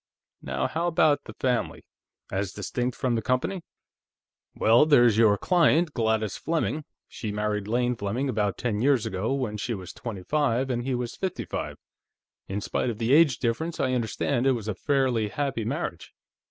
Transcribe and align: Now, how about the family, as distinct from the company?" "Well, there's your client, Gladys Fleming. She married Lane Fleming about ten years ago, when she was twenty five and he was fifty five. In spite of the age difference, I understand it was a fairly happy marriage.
Now, 0.41 0.65
how 0.67 0.87
about 0.87 1.25
the 1.25 1.35
family, 1.35 1.85
as 2.31 2.53
distinct 2.53 2.97
from 2.97 3.13
the 3.13 3.21
company?" 3.21 3.61
"Well, 4.55 4.87
there's 4.87 5.15
your 5.19 5.37
client, 5.37 5.93
Gladys 5.93 6.37
Fleming. 6.37 6.85
She 7.07 7.31
married 7.31 7.67
Lane 7.67 7.95
Fleming 7.95 8.27
about 8.27 8.57
ten 8.57 8.81
years 8.81 9.05
ago, 9.05 9.31
when 9.35 9.57
she 9.57 9.75
was 9.75 9.93
twenty 9.93 10.23
five 10.23 10.71
and 10.71 10.81
he 10.83 10.95
was 10.95 11.15
fifty 11.15 11.45
five. 11.45 11.77
In 12.47 12.61
spite 12.61 12.89
of 12.89 12.97
the 12.97 13.13
age 13.13 13.37
difference, 13.37 13.79
I 13.79 13.93
understand 13.93 14.47
it 14.47 14.53
was 14.53 14.67
a 14.67 14.73
fairly 14.73 15.27
happy 15.27 15.65
marriage. 15.65 16.11